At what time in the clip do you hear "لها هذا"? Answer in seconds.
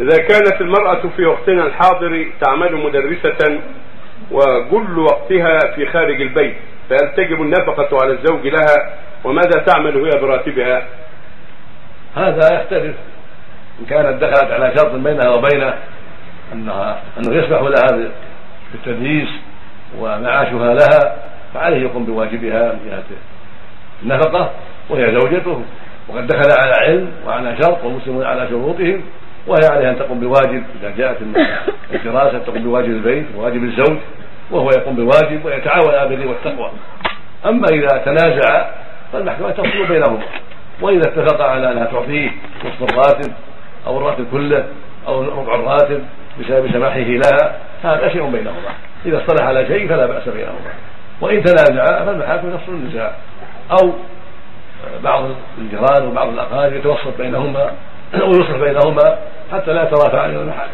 46.98-48.08